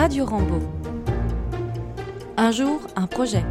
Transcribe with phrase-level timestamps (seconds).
[0.00, 0.58] Radio Rambo.
[2.38, 3.44] Un jour, un projet.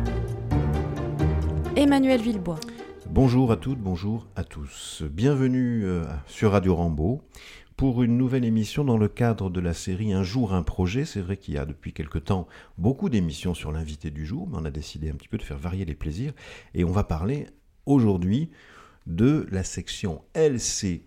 [1.75, 2.60] Emmanuel Villebois.
[3.07, 5.04] Bonjour à toutes, bonjour à tous.
[5.12, 7.21] Bienvenue euh, sur Radio Rambo
[7.77, 11.06] pour une nouvelle émission dans le cadre de la série Un jour, un projet.
[11.06, 12.47] C'est vrai qu'il y a depuis quelque temps
[12.79, 15.60] beaucoup d'émissions sur l'invité du jour, mais on a décidé un petit peu de faire
[15.60, 16.34] varier les plaisirs.
[16.73, 17.45] Et on va parler
[17.86, 18.50] aujourd'hui
[19.05, 21.04] de la section LCE.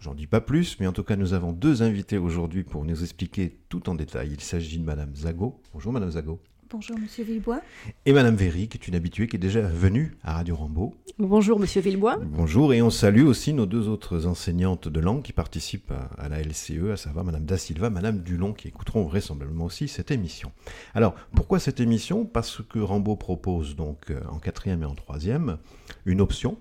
[0.00, 3.02] J'en dis pas plus, mais en tout cas, nous avons deux invités aujourd'hui pour nous
[3.02, 4.30] expliquer tout en détail.
[4.32, 5.60] Il s'agit de Madame Zago.
[5.74, 6.40] Bonjour Madame Zago.
[6.70, 7.60] Bonjour Monsieur Villebois.
[8.06, 10.94] Et Madame Véry, qui est une habituée, qui est déjà venue à Radio Rambo.
[11.18, 12.16] Bonjour Monsieur Villebois.
[12.16, 16.30] Bonjour, et on salue aussi nos deux autres enseignantes de langue qui participent à, à
[16.30, 20.52] la LCE, à savoir Madame Da Silva, Madame Dulon, qui écouteront vraisemblablement aussi cette émission.
[20.94, 22.24] Alors, pourquoi cette émission?
[22.24, 25.58] Parce que Rambo propose donc euh, en quatrième et en troisième
[26.06, 26.56] une option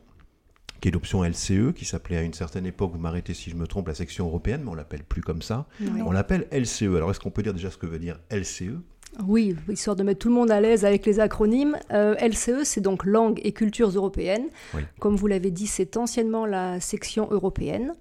[0.81, 3.67] qui est l'option LCE, qui s'appelait à une certaine époque, vous m'arrêtez si je me
[3.67, 5.65] trompe, la section européenne, mais on l'appelle plus comme ça.
[5.81, 6.01] Oui.
[6.05, 6.95] On l'appelle LCE.
[6.95, 8.79] Alors, est-ce qu'on peut dire déjà ce que veut dire LCE
[9.25, 11.77] Oui, histoire de mettre tout le monde à l'aise avec les acronymes.
[11.91, 14.47] Euh, LCE, c'est donc Langue et Cultures Européennes.
[14.73, 14.81] Oui.
[14.99, 17.93] Comme vous l'avez dit, c'est anciennement la section européenne.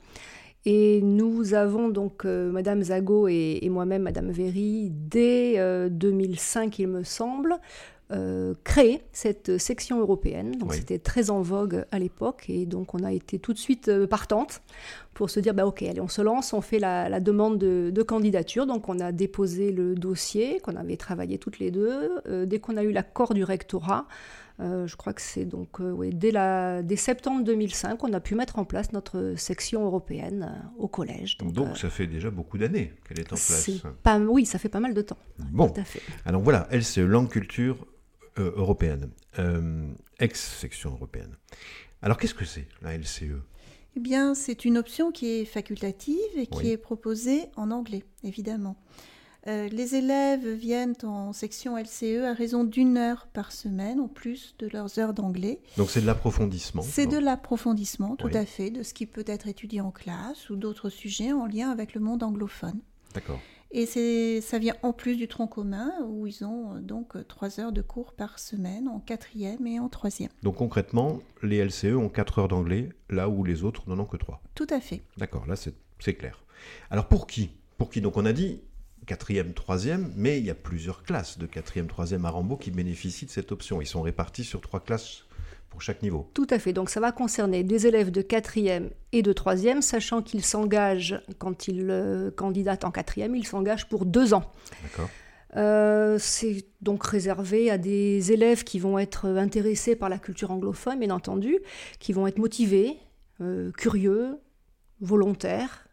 [0.64, 6.78] Et nous avons donc, euh, Madame Zago et, et moi-même, Madame Véry, dès euh, 2005,
[6.80, 7.56] il me semble,
[8.10, 10.52] euh, créé cette section européenne.
[10.52, 10.76] Donc Oui.
[10.78, 12.46] c'était très en vogue à l'époque.
[12.48, 14.62] Et donc on a été tout de suite euh, partante
[15.14, 17.90] pour se dire, bah, ok, allez, on se lance, on fait la, la demande de,
[17.92, 18.66] de candidature.
[18.66, 22.10] Donc on a déposé le dossier qu'on avait travaillé toutes les deux.
[22.26, 24.06] Euh, dès qu'on a eu l'accord du rectorat,
[24.60, 28.34] euh, je crois que c'est donc ouais, dès, la, dès septembre 2005, on a pu
[28.34, 31.36] mettre en place notre section européenne au collège.
[31.38, 33.64] Donc, Donc, ça fait déjà beaucoup d'années qu'elle est en place.
[33.66, 35.18] c'est pas, oui, ça fait pas mal de temps.
[35.52, 36.00] Bon, Tout à fait.
[36.24, 37.86] alors voilà, LCE, langue culture
[38.38, 41.36] euh, européenne, euh, ex-section européenne.
[42.02, 42.96] Alors qu'est-ce que c'est la?
[42.96, 43.40] LCE
[43.96, 46.68] Eh bien, c'est une option qui est facultative et qui Oui.
[46.70, 48.76] est proposée en anglais, évidemment.
[49.46, 54.54] Euh, les élèves viennent en section LCE à raison d'une heure par semaine, en plus
[54.58, 55.60] de leurs heures d'anglais.
[55.76, 56.82] Donc c'est de l'approfondissement.
[56.82, 58.36] C'est de l'approfondissement, tout Oui.
[58.36, 61.70] à fait, de ce qui peut être étudié en classe ou d'autres sujets en lien
[61.70, 62.80] avec le monde anglophone.
[63.14, 63.40] D'accord.
[63.70, 67.60] Et ça vient en plus du tronc commun, où ils ont euh, donc euh, trois
[67.60, 70.30] heures de cours par semaine, en quatrième et en troisième.
[70.42, 74.16] Donc concrètement, les LCE ont 4 heures d'anglais, là où les autres n'en ont que
[74.16, 74.40] 3.
[74.54, 75.02] Tout à fait.
[75.18, 76.44] D'accord, là c'est c'est clair.
[76.90, 77.50] Alors pour qui?
[77.76, 78.00] Pour qui?
[78.00, 78.60] Donc on a dit
[79.06, 83.26] quatrième, troisième, mais il y a plusieurs classes de quatrième, troisième à Rambo qui bénéficient
[83.26, 83.80] de cette option.
[83.80, 85.24] Ils sont répartis sur trois classes
[85.70, 86.30] pour chaque niveau.
[86.34, 86.72] Tout à fait.
[86.72, 91.68] Donc ça va concerner des élèves de quatrième et de troisième, sachant qu'ils s'engagent, quand
[91.68, 94.52] ils euh, candidatent en quatrième, ils s'engagent pour deux ans.
[94.82, 95.08] D'accord
[95.56, 100.98] Euh, c'est donc réservé à des élèves qui vont être intéressés par la culture anglophone,
[100.98, 101.58] bien entendu,
[101.98, 102.98] qui vont être motivés,
[103.40, 104.38] euh, curieux,
[105.00, 105.87] volontaires,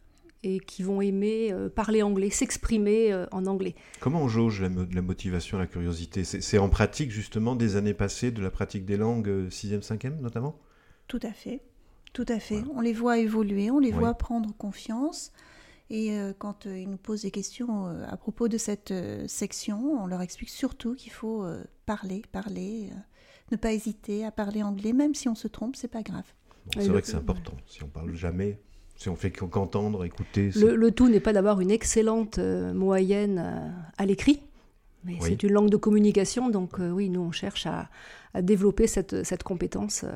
[0.45, 3.73] et qui vont aimer euh, parler anglais, s'exprimer euh, en anglais.
[3.99, 6.23] Comment on jauge la, mo- la motivation, la curiosité?
[6.23, 10.19] C'est en pratique justement des années passées de la pratique des langues, euh, 6e, 5e
[10.21, 10.59] notamment?
[11.07, 11.61] Tout à fait.
[12.13, 12.63] Tout à fait.
[12.73, 13.99] On les voit évoluer, on les Oui.
[13.99, 15.31] voit prendre confiance.
[15.89, 19.27] Et euh, quand euh, ils nous posent des questions euh, à propos de cette euh,
[19.27, 22.95] section, on leur explique surtout qu'il faut euh, parler, parler, euh,
[23.51, 26.25] ne pas hésiter à parler anglais, même si on se trompe, c'est pas grave.
[26.67, 27.53] Bon, C'est le- vrai que c'est important.
[27.67, 28.59] Si on parle jamais,
[28.95, 33.39] si on fait qu'entendre, écouter, Le, le tout n'est pas d'avoir une excellente euh, moyenne
[33.39, 34.39] euh, à l'écrit,
[35.03, 35.29] mais Oui.
[35.29, 37.89] c'est une langue de communication, donc euh, oui, nous on cherche à,
[38.33, 40.11] à développer cette, cette compétence euh,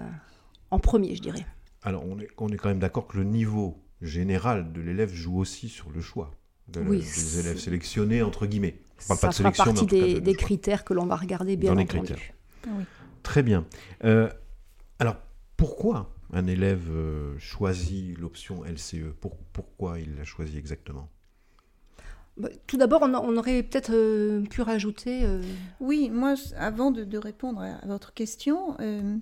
[0.72, 1.46] en premier, je dirais.
[1.84, 5.38] Alors, on est, on est quand même d'accord que le niveau général de l'élève joue
[5.38, 6.32] aussi sur le choix
[6.68, 8.76] de la- Oui, des élèves sélectionnés, entre guillemets.
[9.10, 10.34] On parle Ça pas de fera sélection, mais en partie cas des, de- de des
[10.34, 10.42] choix.
[10.42, 12.14] critères que l'on va regarder, bien Dans les entendu.
[12.14, 12.34] critères.
[12.68, 12.84] Oui.
[13.24, 13.66] Très bien.
[14.04, 14.30] Euh,
[15.00, 15.16] alors,
[15.58, 21.10] pourquoi un élève euh, choisit l'option LCE Pour- Pourquoi il l'a choisi exactement?
[22.38, 25.26] Bah, Tout d'abord, on, aurait peut-être euh, pu rajouter.
[25.26, 25.42] euh,
[25.80, 29.18] Oui, moi, avant de, de répondre à, votre question, euh,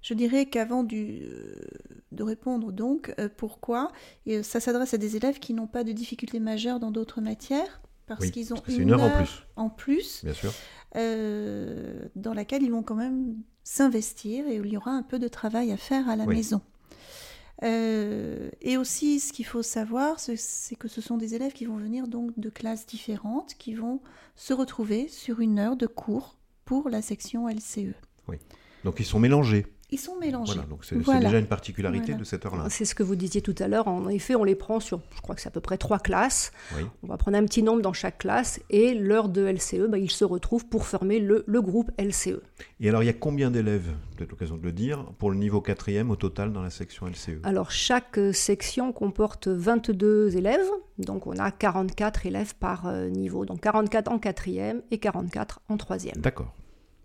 [0.00, 3.90] je dirais qu'avant de répondre donc, pourquoi,
[4.26, 7.80] et, ça s'adresse à des élèves qui n'ont pas de difficultés majeures dans d'autres matières,
[8.06, 9.46] parce Oui, qu'ils ont parce une heure en plus.
[9.56, 10.52] en plus, Bien sûr.
[10.96, 13.34] euh, dans laquelle ils vont quand même
[13.64, 16.36] s'investir et où il y aura un peu de travail à faire à la Oui.
[16.36, 16.60] maison.
[17.62, 21.76] Euh, et aussi, ce qu'il faut savoir, c'est- que ce sont des élèves qui vont
[21.76, 24.00] venir donc de classes différentes, qui vont
[24.36, 27.94] se retrouver sur une heure de cours pour la section LCE.
[28.84, 29.66] Donc, ils sont mélangés.
[29.90, 30.54] Ils sont mélangés.
[30.54, 31.20] Voilà, donc c'est Voilà.
[31.26, 32.18] déjà une particularité Voilà.
[32.18, 32.64] de cette heure-là.
[32.70, 33.86] C'est ce que vous disiez tout à l'heure.
[33.86, 36.52] En effet, on les prend sur, je crois que c'est à peu près trois classes.
[36.76, 36.82] Oui.
[37.02, 40.10] On va prendre un petit nombre dans chaque classe et l'heure de LCE, bah, ils
[40.10, 41.90] se retrouvent pour former le, le groupe.
[41.98, 42.40] LCE.
[42.80, 45.60] Et alors, il y a combien d'élèves, peut-être l'occasion de le dire, pour le niveau
[45.60, 50.66] quatrième au total dans la section LCE Alors, chaque euh, section comporte 22 élèves,
[50.98, 53.44] donc on a 44 élèves par euh, niveau.
[53.44, 56.16] Donc 44 en quatrième et 44 en troisième.
[56.16, 56.52] D'accord.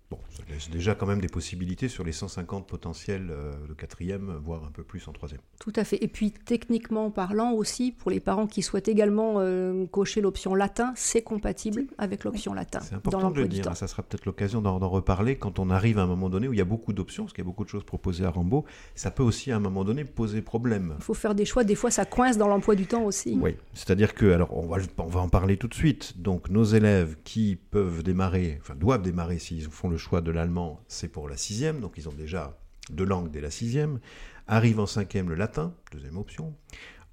[0.10, 4.40] Bon, ça laisse déjà quand même des possibilités sur les 150 potentiels euh, de quatrième,
[4.44, 5.42] voire un peu plus en troisième.
[5.60, 6.04] Tout à fait.
[6.04, 10.94] Et puis, techniquement parlant aussi, pour les parents qui souhaitent également euh, cocher l'option latin,
[10.96, 14.62] c'est compatible avec l'option latin C'est dans important de le dire, ça sera peut-être l'occasion
[14.62, 17.26] d'en reparler quand on arrive à un moment donné où il y a beaucoup d'options,
[17.26, 18.66] parce qu'il y a beaucoup de choses proposées à Rambo.
[18.96, 20.96] Ça peut aussi à un moment donné poser problème.
[20.98, 21.64] Il faut faire des choix.
[21.64, 23.38] Des fois, ça coince dans l'emploi du temps aussi.
[23.40, 26.20] Oui, c'est-à-dire que, alors on va, on va en parler tout de suite.
[26.20, 30.82] Donc nos élèves qui peuvent démarrer, enfin doivent démarrer s'ils font le choix de l'allemand,
[30.88, 32.58] c'est pour la sixième, donc ils ont déjà
[32.90, 34.00] deux langues dès la sixième.
[34.48, 36.56] Arrive en cinquième le latin, deuxième option.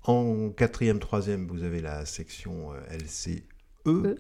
[0.05, 3.43] En quatrième, troisième, vous avez la section euh, LCE.
[3.89, 4.17] E.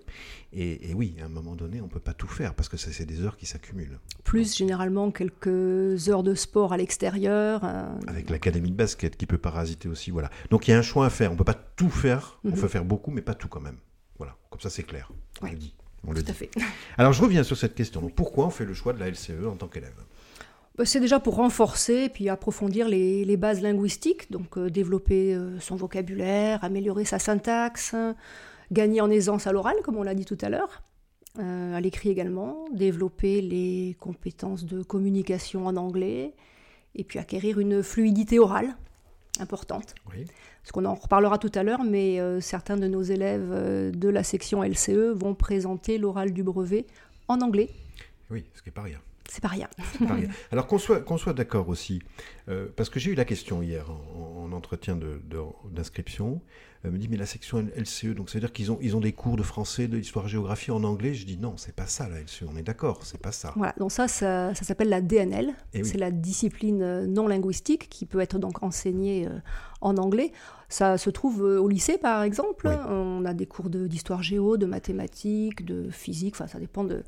[0.52, 2.76] Et, et oui, à un moment donné, on ne peut pas tout faire parce que
[2.76, 3.98] ça, c'est des heures qui s'accumulent.
[4.22, 7.62] Plus généralement quelques heures de sport à l'extérieur.
[7.64, 10.30] euh, Avec l'académie de basket qui peut parasiter aussi, voilà.
[10.50, 11.30] Donc il y a un choix à faire.
[11.30, 12.38] On ne peut pas tout faire.
[12.44, 12.60] On Mhm.
[12.60, 13.78] peut faire beaucoup, mais pas tout quand même.
[14.18, 15.10] Voilà, comme ça c'est clair.
[15.42, 15.74] On le dit.
[16.06, 16.50] On le Tout à fait.
[16.98, 18.00] Alors je reviens sur cette question.
[18.00, 19.94] Donc, pourquoi on fait le choix de la LCE en tant qu'élève?
[20.76, 25.34] Bah, C'est déjà pour renforcer et puis approfondir les, les bases linguistiques, donc euh, développer
[25.34, 28.14] euh, son vocabulaire, améliorer sa syntaxe, hein,
[28.72, 30.82] gagner en aisance à l'oral, comme on l'a dit tout à l'heure,
[31.38, 36.34] euh, à l'écrit également, développer les compétences de communication en anglais,
[36.94, 38.76] et puis acquérir une fluidité orale
[39.40, 39.94] importante.
[40.10, 40.26] Oui.
[40.62, 44.08] Parce qu'on en reparlera tout à l'heure, mais euh, certains de nos élèves euh, de
[44.08, 46.86] la section LCE vont présenter l'oral du brevet
[47.28, 47.70] en anglais.
[48.30, 48.98] Oui, ce qui n'est pas rien.
[49.30, 49.68] C'est pas rien.
[49.98, 50.28] C'est pas rien.
[50.52, 52.00] Alors qu'on soit, qu'on soit d'accord aussi,
[52.48, 55.40] euh, parce que j'ai eu la question hier en, en entretien de- de-
[55.70, 56.40] d'inscription,
[56.84, 59.00] elle me dit mais la section LCE, donc ça veut dire qu'ils ont, ils ont
[59.00, 61.14] des cours de français, de histoire-géographie en anglais?
[61.14, 63.52] Je dis non, c'est pas ça la LCE, on est d'accord, c'est pas ça.
[63.56, 65.52] Voilà, donc ça, ça, ça s'appelle la DNL.
[65.74, 65.88] Eh oui.
[65.88, 69.38] C'est la discipline euh, non linguistique qui peut être donc enseignée euh,
[69.80, 70.30] en anglais.
[70.68, 72.68] Ça se trouve au lycée, par exemple.
[72.68, 72.74] Oui.
[72.88, 76.34] On a des cours de- d'histoire géo, de mathématiques, de physique.
[76.36, 77.02] Enfin, ça dépend de,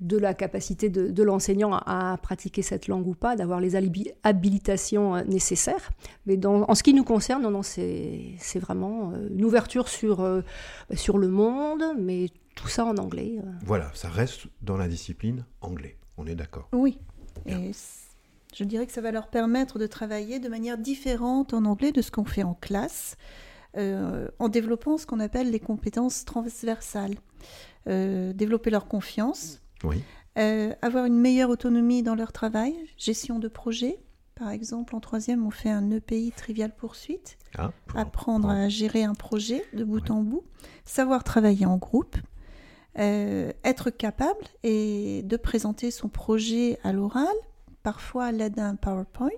[0.00, 3.74] de la capacité de, de l'enseignant à, à pratiquer cette langue ou pas, d'avoir les
[4.22, 5.90] habilitations euh, nécessaires.
[6.26, 10.20] Mais dans- en ce qui nous concerne, non, non, c'est vraiment euh, une ouverture sur,
[10.20, 10.42] euh,
[10.94, 13.38] sur le monde, mais tout ça en anglais.
[13.64, 16.68] Voilà, ça reste dans la discipline anglais, on est d'accord.
[16.72, 16.98] Oui.
[17.46, 17.58] Bien.
[17.58, 17.72] Et
[18.56, 22.02] je dirais que ça va leur permettre de travailler de manière différente en anglais de
[22.02, 23.16] ce qu'on fait en classe,
[23.76, 27.14] euh, en développant ce qu'on appelle les compétences transversales.
[27.86, 30.02] Euh, développer leur confiance, Oui,
[30.38, 33.98] euh, avoir une meilleure autonomie dans leur travail, gestion de projet.
[34.34, 38.68] Par exemple, en troisième, on fait un EPI trivial poursuite, Ah, pour- apprendre pour- à
[38.68, 40.44] gérer un projet de bout en bout,
[40.84, 42.16] savoir travailler en groupe,
[43.00, 47.26] euh, être capable et de présenter son projet à l'oral,
[47.82, 49.28] parfois à l'aide d'un PowerPoint.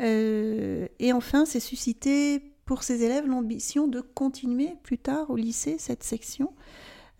[0.00, 5.76] Euh, et enfin, c'est susciter pour ces élèves l'ambition de continuer plus tard au lycée
[5.78, 6.52] cette section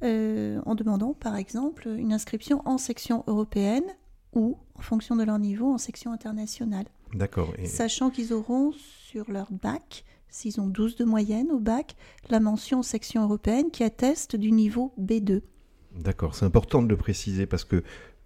[0.03, 3.85] euh, en demandant par exemple une inscription en section européenne
[4.35, 7.53] ou, en fonction de leur niveau, en section internationale D'accord.
[7.59, 11.95] Et- sachant qu'ils auront sur leur bac, s'ils ont 12 de moyenne au bac,
[12.29, 15.43] la mention section européenne qui atteste du niveau B2.
[15.97, 17.85] D'accord, c'est important de le préciser parce que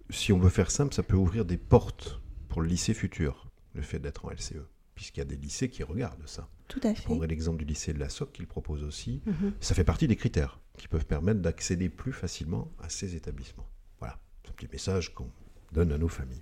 [0.09, 3.83] si on veut faire simple, ça peut ouvrir des portes pour le lycée futur, le
[3.83, 4.55] fait d'être en LCE,
[4.95, 6.49] puisqu'il y a des lycées qui regardent ça.
[6.67, 7.05] Tout à Je fait.
[7.05, 9.21] prendrai l'exemple du lycée de la SOC qu'il propose aussi.
[9.27, 9.53] Mhm.
[9.59, 13.67] Ça fait partie des critères qui peuvent permettre d'accéder plus facilement à ces établissements.
[13.99, 15.29] Voilà, c'est un petit message qu'on
[15.73, 16.41] donne à nos familles.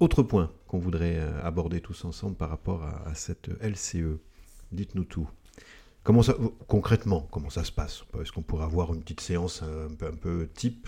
[0.00, 4.18] Autre point qu'on voudrait euh, aborder tous ensemble par rapport à, à cette LCE.
[4.72, 5.28] Dites-nous tout.
[6.02, 6.34] Comment ça,
[6.68, 8.04] concrètement, comment ça se passe?
[8.20, 10.86] Est-ce qu'on pourrait avoir une petite séance un peu, un peu type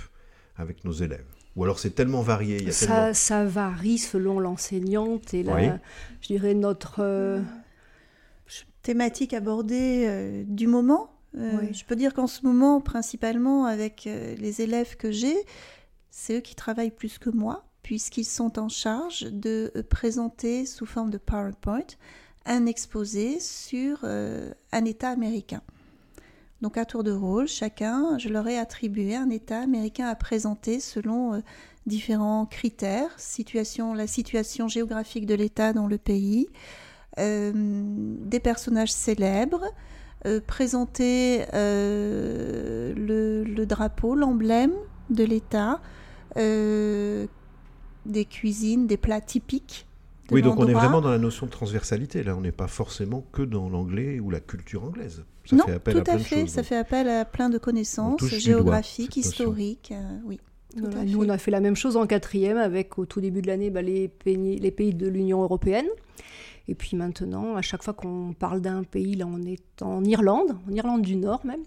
[0.57, 1.25] avec nos élèves?
[1.55, 3.15] Ou alors c'est tellement varié, il y a Ça, tellement...
[3.15, 5.69] ça varie selon l'enseignante et la, Oui.
[6.21, 6.97] je dirais notre.
[7.01, 7.41] euh,
[8.83, 11.16] Thématique abordée euh, du moment.
[11.37, 11.75] Euh, Oui.
[11.75, 15.37] Je peux dire qu'en ce moment, principalement avec euh, les élèves que j'ai,
[16.11, 20.87] c'est eux qui travaillent plus que moi, puisqu'ils sont en charge de euh, présenter sous
[20.87, 21.87] forme de PowerPoint
[22.47, 25.63] un exposé sur euh, un État américain.
[26.63, 30.81] Donc à tour de rôle, chacun, je leur ai attribué un État américain à présenter
[30.81, 31.41] selon euh,
[31.85, 36.49] différents critères, situation, la situation géographique de l'État dans le pays,
[37.19, 39.65] euh, des personnages célèbres,
[40.47, 44.73] présenter euh, le, le drapeau, l'emblème
[45.11, 45.81] de l'État,
[46.37, 47.27] euh,
[48.05, 49.87] des cuisines, des plats typiques.
[50.29, 52.23] de Oui, donc on est vraiment dans la notion de transversalité.
[52.23, 55.25] Là, on n'est pas forcément que dans l'anglais ou la culture anglaise.
[55.45, 56.41] Ça non, fait appel tout à plein à de fait.
[56.41, 56.49] choses.
[56.49, 56.69] ça donc.
[56.69, 59.93] fait appel à plein de connaissances géographiques, historiques.
[59.93, 60.41] euh, oui.
[60.77, 63.47] Voilà, nous, on a fait la même chose en quatrième avec au tout début de
[63.47, 65.87] l'année bah, les, pays, les pays de l'Union européenne.
[66.69, 70.57] Et puis maintenant, à chaque fois qu'on parle d'un pays, là on est en Irlande,
[70.69, 71.63] en Irlande du Nord même,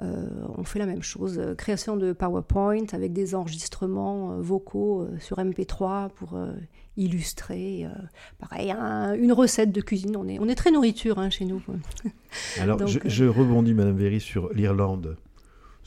[0.00, 1.38] euh, on fait la même chose.
[1.38, 6.52] Euh, Création de PowerPoint avec des enregistrements euh, vocaux sur MP3 pour euh,
[6.96, 7.88] illustrer, euh,
[8.38, 10.16] pareil, un- une recette de cuisine.
[10.16, 11.60] On est, on est très nourriture hein, chez nous.
[12.60, 15.16] Alors, Donc, je, je rebondis, Madame Véry, sur l'Irlande.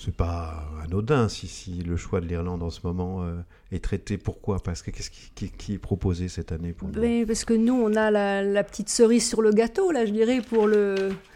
[0.02, 3.42] C'est pas anodin si, si le choix de l'Irlande en ce moment euh,
[3.74, 4.18] est traité.
[4.18, 4.60] Pourquoi?
[4.60, 7.54] Parce que qu'est-ce qui, qui- qui est proposé cette année pour nous Mais parce que
[7.54, 10.96] nous, on a la, la petite cerise sur le gâteau, là, je dirais, pour le,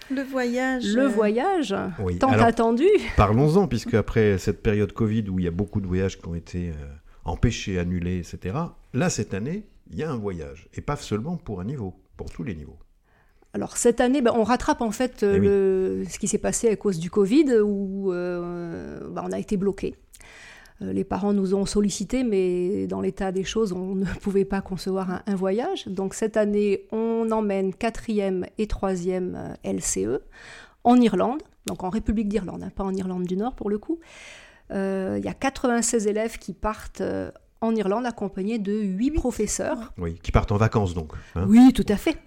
[0.09, 0.85] Le voyage.
[0.95, 2.87] le euh, voyage Oui, tant alors- attendu.
[3.17, 6.35] Parlons-en, puisque après cette période Covid où il y a beaucoup de voyages qui ont
[6.35, 6.73] été euh,
[7.25, 8.55] empêchés, annulés, etc.,
[8.93, 10.69] là, cette année, il y a un voyage.
[10.73, 12.77] Et pas seulement pour un niveau, pour tous les niveaux.
[13.53, 16.09] Alors cette année, ben, on rattrape en fait euh, Eh oui.
[16.09, 19.95] ce qui s'est passé à cause du Covid où euh, ben, on a été bloqué.
[20.81, 25.09] Les parents nous ont sollicité, mais dans l'état des choses, on ne pouvait pas concevoir
[25.11, 25.87] un, un voyage.
[25.87, 30.19] Donc cette année, on emmène quatrième et troisième euh, LCE
[30.83, 33.99] en Irlande, donc en République d'Irlande, hein, pas en Irlande du Nord pour le coup.
[34.71, 37.31] Euh, Il y a 96 élèves qui partent euh,
[37.63, 39.93] en Irlande accompagnés de 8 professeurs.
[39.97, 41.11] Oui, qui partent en vacances donc.
[41.35, 41.45] hein.
[41.47, 42.17] Oui, tout à fait.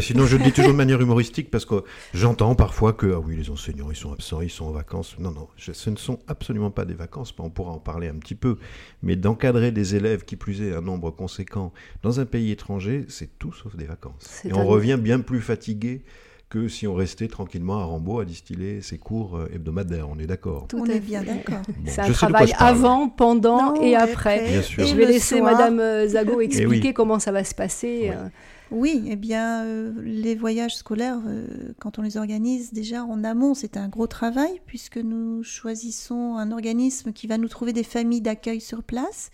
[0.00, 1.82] Sinon, je le dis toujours de manière humoristique parce que
[2.12, 5.16] j'entends parfois que ah oui, les enseignants ils sont absents, ils sont en vacances.
[5.18, 7.34] Non, non, je- ce ne sont absolument pas des vacances.
[7.38, 8.56] On pourra en parler un petit peu,
[9.02, 11.72] mais d'encadrer des élèves qui plus est un nombre conséquent
[12.02, 14.42] dans un pays étranger, c'est tout sauf des vacances.
[14.44, 16.02] Et un- on revient bien plus fatigué
[16.48, 20.08] que si on restait tranquillement à Rambaud à distiller ses cours euh, hebdomadaires.
[20.08, 20.66] On est d'accord.
[20.68, 21.62] Tout On est bien d'accord.
[21.66, 24.48] Bon, C'est un travail avant, pendant Non, et après.
[24.48, 24.84] Bien sûr.
[24.84, 25.52] Et je vais laisser soir.
[25.52, 26.44] Madame euh, Zago oui.
[26.44, 28.02] expliquer comment ça va se passer.
[28.04, 28.10] Oui.
[28.10, 28.28] euh.
[28.70, 31.46] Oui, eh bien, euh, les voyages scolaires, euh,
[31.78, 36.50] quand on les organise déjà en amont, c'est un gros travail puisque nous choisissons un
[36.50, 39.30] organisme qui va nous trouver des familles d'accueil sur place.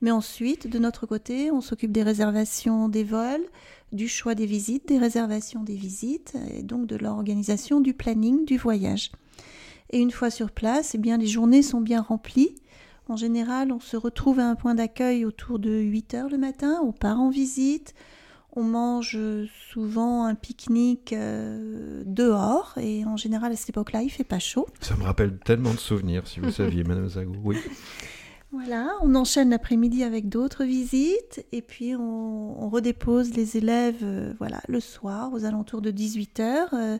[0.00, 3.44] Mais ensuite, de notre côté, on s'occupe des réservations des vols,
[3.92, 8.56] du choix des visites, des réservations des visites et donc de l'organisation du planning du
[8.56, 9.12] voyage.
[9.90, 12.54] Et une fois sur place, eh bien, les journées sont bien remplies.
[13.08, 16.80] En général, on se retrouve à un point d'accueil autour de 8 heures le matin,
[16.82, 17.94] on part en visite,
[18.54, 19.18] on mange
[19.70, 24.66] souvent un pique-nique euh, dehors et en général à cette époque-là, il fait pas chaud.
[24.80, 27.34] Ça me rappelle tellement de souvenirs, si vous saviez, Madame Zago.
[27.42, 27.56] Oui.
[28.52, 34.34] Voilà, on enchaîne l'après-midi avec d'autres visites et puis on, on redépose les élèves euh,
[34.38, 36.98] voilà, le soir aux alentours de 18h.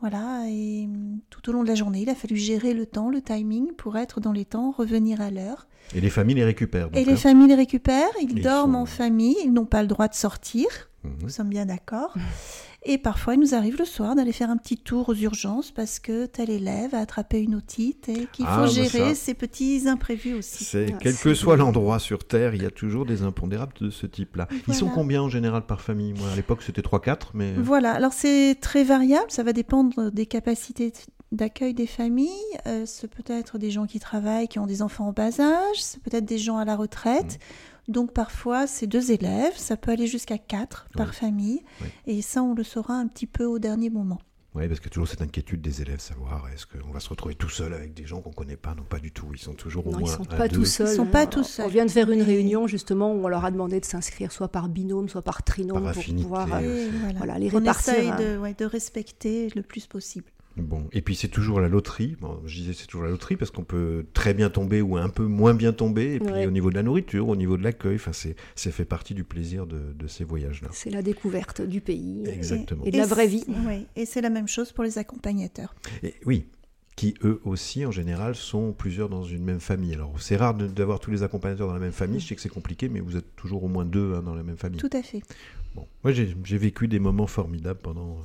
[0.00, 3.10] voilà, et hum, tout au long de la journée, il a fallu gérer le temps,
[3.10, 5.68] le timing pour être dans les temps, revenir à l'heure.
[5.94, 6.88] Et les familles les récupèrent.
[6.94, 7.16] Et les hein.
[7.16, 10.14] familles les récupèrent, ils Ils dorment sont- en famille, ils n'ont pas le droit de
[10.14, 10.66] sortir,
[11.04, 11.12] Mhm.
[11.22, 12.12] nous sommes bien d'accord.
[12.84, 15.98] Et parfois, il nous arrive le soir d'aller faire un petit tour aux urgences parce
[15.98, 19.14] que tel élève a attrapé une otite et qu'il faut Ah, bah gérer ça.
[19.16, 20.62] ces petits imprévus aussi.
[20.64, 21.64] C'est Ah, quel c'est que soit bien.
[21.64, 24.46] l'endroit sur Terre, il y a toujours des impondérables de ce type-là.
[24.68, 26.14] Ils sont combien en général par famille?
[26.14, 30.26] Moi, à l'époque, c'était 3-4, mais Voilà, alors c'est très variable, ça va dépendre des
[30.26, 30.92] capacités
[31.32, 32.30] d'accueil des familles.
[32.66, 35.76] Euh, ce peut être des gens qui travaillent, qui ont des enfants en bas âge,
[35.82, 37.38] c'est peut-être des gens à la retraite.
[37.88, 41.62] Donc parfois, c'est deux élèves, ça peut aller jusqu'à quatre par famille.
[41.80, 41.88] Oui.
[42.06, 44.18] Et ça, on le saura un petit peu au dernier moment.
[44.54, 47.08] Oui, parce qu'il y a toujours cette inquiétude des élèves, savoir est-ce qu'on va se
[47.10, 48.74] retrouver tout seul avec des gens qu'on ne connaît pas?
[48.74, 49.26] Non, pas du tout.
[49.32, 50.56] Ils sont toujours au Non, ils moins sont à pas deux.
[50.56, 50.88] tout seuls.
[50.88, 51.06] sont hein.
[51.06, 51.66] pas tout On- seuls.
[51.66, 54.48] On vient de faire une réunion justement où on leur a demandé de s'inscrire soit
[54.48, 56.22] par binôme, soit par trinôme Par pour affinité.
[56.22, 56.48] pouvoir.
[56.54, 57.18] euh, Et voilà.
[57.18, 58.16] voilà, les on répartir, essaye hein.
[58.18, 60.30] de, ouais, de respecter le plus possible.
[60.56, 62.16] Bon, et puis c'est toujours la loterie.
[62.20, 65.08] Bon, je disais c'est toujours la loterie parce qu'on peut très bien tomber ou un
[65.08, 66.14] peu moins bien tomber.
[66.14, 66.46] Et puis Ouais.
[66.46, 69.22] au niveau de la nourriture, au niveau de l'accueil, enfin c'est c'est fait partie du
[69.22, 70.68] plaisir de, de ces voyages-là.
[70.72, 72.24] C'est la découverte du pays.
[72.26, 72.84] Exactement.
[72.84, 73.44] Et de la vraie vie.
[73.66, 75.74] ouais, et c'est la même chose pour les accompagnateurs.
[76.02, 76.46] Et oui,
[76.96, 79.94] qui eux aussi en général sont plusieurs dans une même famille.
[79.94, 82.18] Alors c'est rare d'avoir tous les accompagnateurs dans la même famille.
[82.18, 84.42] Je sais que c'est compliqué, mais vous êtes toujours au moins deux hein, dans la
[84.42, 84.80] même famille.
[84.80, 85.22] Tout à fait.
[85.76, 88.16] Bon, moi j'ai j'ai vécu des moments formidables pendant.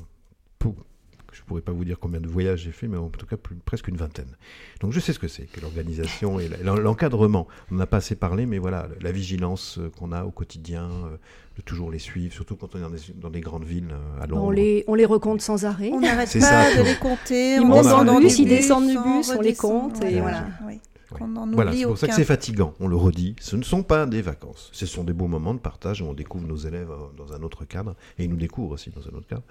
[1.33, 3.55] Je pourrais pas vous dire combien de voyages j'ai fait, mais en tout cas plus-
[3.65, 4.37] presque une vingtaine.
[4.81, 7.47] Donc je sais ce que c'est que l'organisation et l'encadrement.
[7.71, 11.17] On n'a pas assez parlé, mais voilà, la vigilance euh, qu'on a au quotidien, euh,
[11.57, 14.23] de toujours les suivre, surtout quand on est dans des, dans des grandes villes euh,
[14.23, 14.43] à Londres.
[14.45, 15.91] On les, on les recompte sans arrêt.
[15.93, 17.55] On n'arrête pas ça, de les compter.
[17.55, 20.19] Ils on montent dans le bus, ils descendent du on bus, on les compte et
[20.19, 20.47] voilà.
[20.65, 20.79] oui.
[21.13, 21.20] Ouais.
[21.20, 23.36] Qu'on en Voilà, c'est pour ça que c'est fatigant, on le redit.
[23.39, 24.70] Ce ne sont pas des vacances.
[24.72, 27.41] Ce sont des beaux moments de partage où on découvre nos élèves euh, dans un
[27.43, 29.43] autre cadre et ils nous découvrent aussi dans un autre cadre.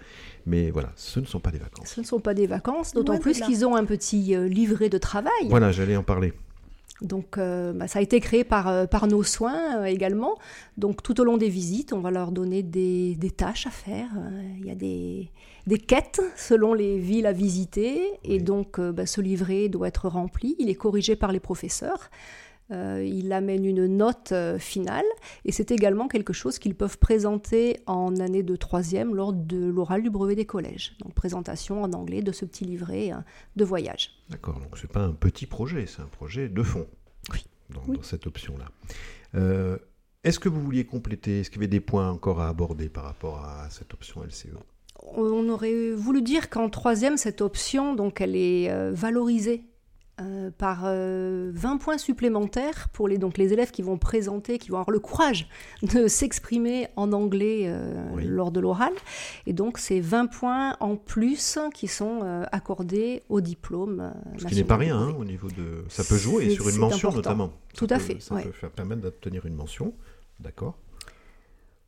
[0.46, 1.88] Mais voilà, ce ne sont pas des vacances.
[1.88, 4.98] Ce ne sont pas des vacances, d'autant plus qu'ils ont un petit euh, livret de
[4.98, 5.48] travail.
[5.48, 6.32] Voilà, j'allais en parler.
[7.00, 10.38] Donc bah, ça a été créé par, par nos soins également.
[10.76, 14.08] Donc tout au long des visites, on va leur donner des, des tâches à faire.
[14.60, 15.28] Il y a des,
[15.66, 18.00] des quêtes selon les villes à visiter.
[18.22, 20.54] Et donc bah, ce livret doit être rempli.
[20.60, 22.08] Il est corrigé par les professeurs.
[22.72, 25.04] Euh, il amène une note euh, finale
[25.44, 30.02] et c'est également quelque chose qu'ils peuvent présenter en année de troisième lors de l'oral
[30.02, 30.96] du brevet des collèges.
[31.00, 33.16] Donc présentation en anglais de ce petit livret euh,
[33.56, 34.10] de voyage.
[34.30, 36.86] D'accord, donc c'est pas un petit projet, c'est un projet de fond.
[37.32, 37.44] Oui.
[37.70, 38.66] Dans, cette option-là.
[40.24, 41.40] est-ce que vous vouliez compléter?
[41.40, 44.56] Est-ce qu'il y avait des points encore à aborder par rapport à cette option LCE
[45.16, 49.64] on aurait voulu dire qu'en troisième, cette option, donc, elle est valorisée
[50.20, 54.68] euh, par 20 euh, points supplémentaires pour les, donc les élèves qui vont présenter, qui
[54.68, 55.48] vont avoir le courage
[55.82, 58.92] de s'exprimer en anglais euh, lors de l'oral.
[59.46, 64.12] Et donc, c'est 20 points en plus qui sont accordés au diplôme.
[64.36, 65.84] Ce qui n'est pas rien hein, au niveau de.
[65.88, 67.50] Ça peut jouer sur une mention notamment.
[67.74, 68.20] Tout à fait.
[68.20, 69.94] Ça peut faire permettre d'obtenir une mention.
[70.40, 70.76] D'accord.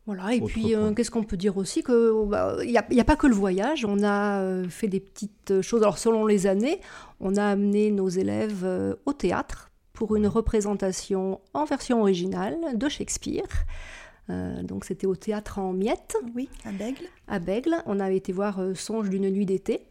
[0.07, 3.17] Voilà, et puis euh, qu'est-ce qu'on peut dire aussi que bah, il n'y a, pas
[3.17, 5.83] que le voyage, on a euh, fait des petites choses.
[5.83, 6.81] Alors selon les années,
[7.21, 12.89] on a amené nos élèves euh, au théâtre pour une représentation en version originale de
[12.89, 13.49] Shakespeare.
[14.29, 16.17] donc c'était au théâtre en miettes.
[16.35, 17.05] Oui, à Bègle.
[17.29, 19.87] À Bègle, on avait été voir Songe d'une nuit d'été.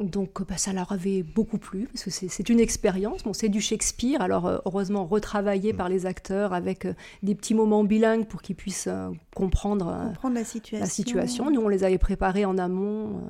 [0.00, 3.22] Donc bah, ça leur avait beaucoup plu, parce que c'est une expérience.
[3.22, 5.76] Bon, c'est du Shakespeare, alors euh, heureusement retravaillé mm.
[5.76, 10.44] par les acteurs avec euh, des petits moments bilingues pour qu'ils puissent euh, comprendre, la,
[10.44, 10.84] situation.
[10.84, 11.50] la, situation.
[11.50, 13.22] Nous, on les avait préparés en amont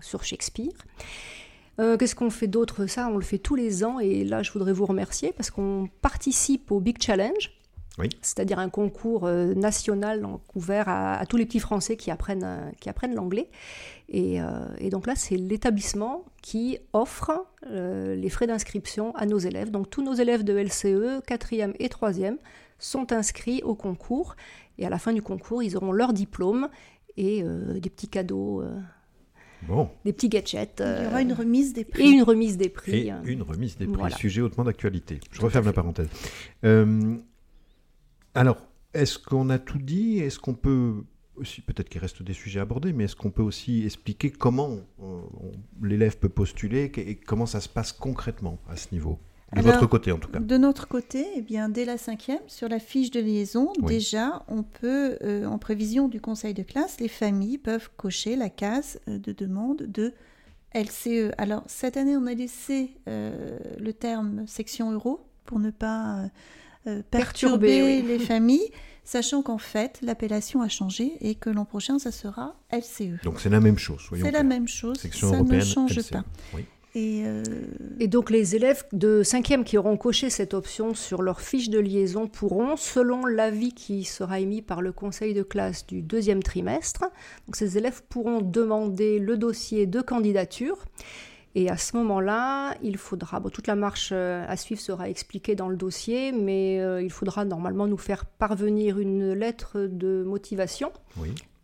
[0.00, 0.72] sur Shakespeare.
[1.78, 2.86] Qu'est-ce qu'on fait d'autre?
[2.86, 5.88] Ça, on le fait tous les ans, et là, je voudrais vous remercier parce qu'on
[6.02, 7.52] participe au Big Challenge.
[8.20, 13.14] C'est-à-dire un concours national ouvert à, à, tous les petits Français qui apprennent, qui apprennent
[13.14, 13.50] l'anglais.
[14.14, 19.70] Euh, et, donc là, c'est l'établissement qui offre euh, les frais d'inscription à nos élèves.
[19.70, 22.36] Donc tous nos élèves de LCE, 4e et 3e,
[22.78, 24.36] sont inscrits au concours.
[24.78, 26.68] Et à la fin du concours, ils auront leur diplôme
[27.16, 28.62] et euh, des petits cadeaux.
[29.66, 29.90] Bon.
[30.04, 30.80] Des petits gadgets.
[30.80, 32.04] Il y aura une remise des prix.
[32.04, 33.08] Et une remise des prix.
[33.08, 34.12] Et une remise des prix.
[34.12, 35.20] Sujet hautement d'actualité.
[35.32, 36.08] Je referme la parenthèse.
[38.38, 38.58] Alors,
[38.94, 40.20] est-ce qu'on a tout dit?
[40.20, 41.02] Est-ce qu'on peut
[41.34, 45.20] aussi, peut-être qu'il reste des sujets abordés, mais est-ce qu'on peut aussi expliquer comment euh,
[45.82, 49.18] l'élève peut postuler et comment ça se passe concrètement à ce niveau?
[49.56, 50.38] De votre côté, en tout cas.
[50.38, 54.62] De notre côté, eh bien, dès la cinquième, sur la fiche de liaison, déjà, on
[54.62, 59.18] peut, euh, en prévision du conseil de classe, les familles peuvent cocher la case euh,
[59.18, 60.12] de demande de
[60.74, 61.32] LCE.
[61.38, 66.30] Alors, cette année, on a laissé le terme section euro pour ne pas
[67.10, 68.70] perturber, les familles
[69.08, 73.22] sachant qu'en fait, l'appellation a changé et que l'an prochain, ça sera LCE.
[73.24, 76.24] Donc c'est la même chose, C'est la même chose, ça ne change pas.
[76.94, 77.42] Et, euh,
[78.00, 81.78] et, donc les élèves de 5e qui auront coché cette option sur leur fiche de
[81.78, 87.04] liaison pourront, selon l'avis qui sera émis par le conseil de classe du deuxième trimestre,
[87.46, 90.78] donc ces élèves pourront demander le dossier de candidature
[91.54, 95.68] et à ce moment-là, il faudra, toute la marche euh, à suivre sera expliquée dans
[95.68, 100.92] le dossier, mais euh, il faudra normalement nous faire parvenir une lettre de motivation.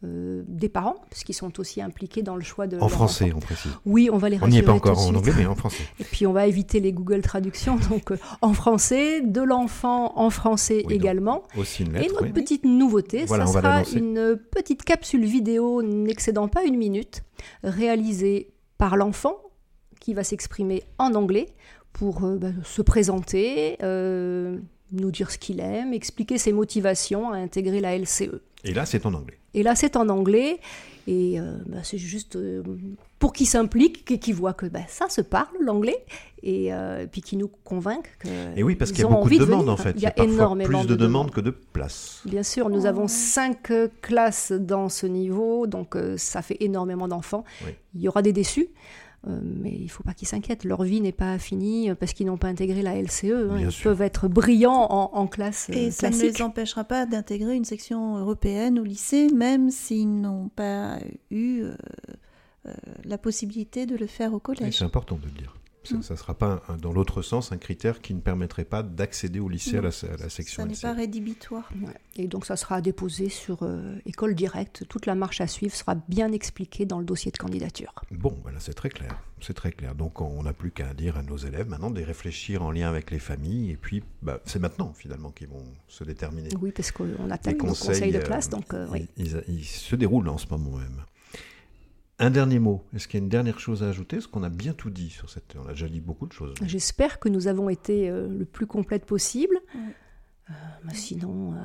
[0.02, 2.78] Euh, des parents, parce qu'ils sont aussi impliqués dans le choix de.
[2.78, 3.72] En français, on précise.
[3.86, 5.84] Oui, on va les On n'y est pas encore en anglais, mais en français.
[5.98, 10.84] Et puis on va éviter les Google Traductions, donc en français, de l'enfant en français
[10.90, 11.44] également.
[11.56, 16.64] Aussi une lettre, Et notre petite nouveauté, ça sera une petite capsule vidéo n'excédant pas
[16.64, 17.22] une minute,
[17.62, 19.38] réalisée par l'enfant
[20.04, 21.46] qui va s'exprimer en anglais
[21.94, 24.58] pour euh, bah, se présenter, euh,
[24.92, 28.42] nous dire ce qu'il aime, expliquer ses motivations à intégrer la LCE.
[28.64, 29.38] Et là, c'est en anglais.
[29.54, 30.60] Et là, c'est en anglais.
[31.06, 32.38] Et euh, bah, c'est juste
[33.18, 36.04] pour qu'il s'implique, qu'il voit que bah, ça se parle, l'anglais,
[36.42, 36.70] et
[37.10, 38.28] puis qu'il nous convainque que.
[38.56, 39.94] Et oui, parce qu'il y a beaucoup de demandes, en fait.
[39.96, 42.20] Il y a, énormément plus de, demandes que de places.
[42.26, 47.44] Bien sûr, nous avons cinq classes dans ce niveau, donc ça fait énormément d'enfants.
[47.94, 48.68] Il y aura des déçus.
[49.26, 52.26] Euh, mais il ne faut pas qu'ils s'inquiètent, leur vie n'est pas finie parce qu'ils
[52.26, 53.24] n'ont pas intégré la LCE.
[53.24, 53.58] Hein.
[53.58, 55.70] Ils peuvent être brillants en, classe.
[55.70, 60.48] Et ça ne les empêchera pas d'intégrer une section européenne au lycée, même s'ils n'ont
[60.48, 60.98] pas
[61.30, 61.74] eu euh,
[62.66, 62.72] euh,
[63.04, 64.78] la possibilité de le faire au collège.
[64.78, 65.56] C'est important de le dire.
[65.84, 69.48] Ça ne sera pas, dans l'autre sens, un critère qui ne permettrait pas d'accéder au
[69.48, 70.62] lycée à la, section.
[70.62, 71.70] Ça n'est pas rédhibitoire.
[72.16, 74.84] Et donc, ça sera déposé sur euh, école directe.
[74.88, 77.92] Toute la marche à suivre sera bien expliquée dans le dossier de candidature.
[78.10, 79.18] Bon, voilà, c'est très clair.
[79.40, 79.94] C'est très clair.
[79.94, 83.10] Donc, on n'a plus qu'à dire à nos élèves maintenant de réfléchir en lien avec
[83.10, 83.72] les familles.
[83.72, 86.50] Et puis, bah, c'est maintenant, finalement, qu'ils vont se déterminer.
[86.60, 88.48] Oui, parce qu'on attaque le conseil de classe.
[88.48, 91.02] Donc, euh, ils, se déroulent en ce moment même.
[92.18, 92.84] Un dernier mot.
[92.94, 94.16] Est-ce qu'il y a une dernière chose à ajouter?
[94.16, 95.56] Est-ce qu'on a bien tout dit sur cette...
[95.56, 96.54] On a déjà dit beaucoup de choses.
[96.62, 99.58] J'espère que nous avons été euh, le plus complète possible.
[100.48, 100.52] Euh,
[100.92, 101.56] sinon, euh,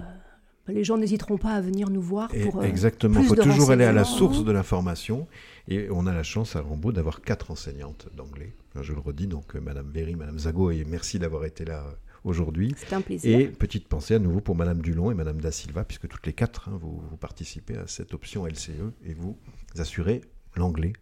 [0.68, 2.64] les gens n'hésiteront pas à venir nous voir pour.
[2.64, 3.20] exactement.
[3.20, 5.28] Il faut toujours aller à la source de l'information.
[5.68, 8.54] Et on a la chance à Rambaud d'avoir quatre enseignantes d'anglais.
[8.82, 11.86] Je le redis, donc Madame Berry, Madame Zago, et merci d'avoir été là
[12.24, 12.74] aujourd'hui.
[12.76, 13.40] C'est un plaisir.
[13.40, 16.34] Et petite pensée à nouveau pour Madame Dulon et Madame Da Silva, puisque toutes les
[16.34, 18.72] quatre, hein, vous, vous, participez à cette option LCE
[19.06, 19.38] et vous
[19.78, 20.22] assurez
[20.56, 20.94] l'anglais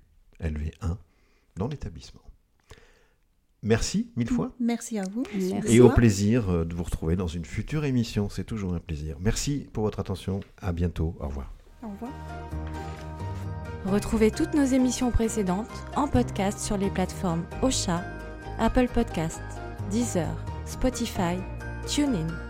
[0.42, 0.98] LV1
[1.56, 2.22] dans l'établissement.
[3.64, 4.54] Merci mille fois.
[4.60, 5.24] Merci à vous.
[5.34, 5.76] Merci.
[5.76, 8.30] Et au plaisir euh, de vous retrouver dans une future émission.
[8.30, 9.18] C'est toujours un plaisir.
[9.20, 10.42] Merci pour votre attention.
[10.62, 11.16] À bientôt.
[11.20, 11.54] Au revoir.
[11.84, 12.12] Au revoir.
[13.86, 18.04] Retrouvez toutes nos émissions précédentes en podcast sur les plateformes Ocha,
[18.60, 19.42] Apple Podcast,
[19.90, 21.38] Deezer, Spotify,
[21.88, 22.47] TuneIn.